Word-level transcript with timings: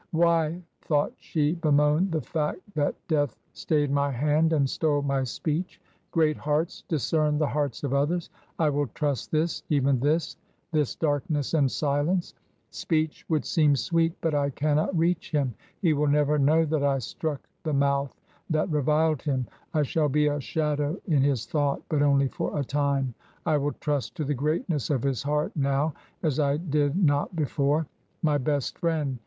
"Why," 0.13 0.63
thought 0.81 1.13
she, 1.19 1.53
"bemoan 1.53 2.09
the 2.09 2.21
fact 2.23 2.61
that 2.73 2.95
Death 3.07 3.37
stayed 3.53 3.91
my 3.91 4.09
hand 4.09 4.51
and 4.51 4.67
stole 4.67 5.03
my 5.03 5.23
speech? 5.23 5.79
Great 6.09 6.37
hearts 6.37 6.83
discern 6.87 7.37
the 7.37 7.45
hearts 7.45 7.83
of 7.83 7.93
others. 7.93 8.31
I 8.57 8.71
will 8.71 8.87
trust 8.95 9.29
this— 9.29 9.61
even 9.69 9.99
this— 9.99 10.37
this 10.71 10.95
darkness 10.95 11.53
and 11.53 11.69
silence. 11.71 12.33
Speech 12.71 13.25
would 13.29 13.45
seem 13.45 13.75
sweet. 13.75 14.15
But 14.21 14.33
I 14.33 14.49
cannot 14.49 14.97
reach 14.97 15.29
him. 15.29 15.53
He 15.83 15.93
will 15.93 16.07
never 16.07 16.39
know 16.39 16.65
that 16.65 16.83
I 16.83 16.97
struck 16.97 17.41
the 17.61 17.73
mouth 17.73 18.19
that 18.49 18.71
reviled 18.71 19.21
him. 19.21 19.45
I 19.71 19.83
shall 19.83 20.09
be 20.09 20.25
a 20.29 20.41
shadow 20.41 20.97
in 21.09 21.21
his 21.21 21.45
thought. 21.45 21.83
But 21.89 22.01
only 22.01 22.27
for 22.29 22.57
a 22.59 22.63
time. 22.63 23.13
I 23.45 23.57
will 23.57 23.73
trust 23.73 24.15
to 24.15 24.23
the 24.23 24.33
greatness 24.33 24.89
of 24.89 25.03
his 25.03 25.21
heart 25.21 25.51
now 25.55 25.93
as 26.23 26.39
I 26.39 26.57
did 26.57 26.95
not 26.95 27.35
before. 27.35 27.85
My 28.23 28.39
best 28.39 28.79
friend 28.79 29.19